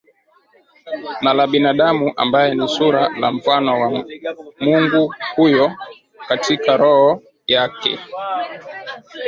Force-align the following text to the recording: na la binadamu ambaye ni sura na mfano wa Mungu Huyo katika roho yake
na 1.23 1.31
la 1.37 1.45
binadamu 1.47 2.13
ambaye 2.15 2.55
ni 2.55 2.67
sura 2.67 3.09
na 3.19 3.31
mfano 3.31 3.81
wa 3.81 4.03
Mungu 4.59 5.15
Huyo 5.35 5.75
katika 6.27 6.77
roho 6.77 7.21
yake 7.47 7.99